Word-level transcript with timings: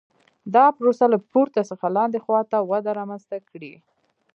دا 0.55 0.65
پروسه 0.77 1.05
له 1.13 1.17
پورته 1.31 1.61
څخه 1.69 1.85
لاندې 1.97 2.17
خوا 2.25 2.41
ته 2.51 2.57
وده 2.71 2.91
رامنځته 2.99 3.37
کړي 3.49 3.73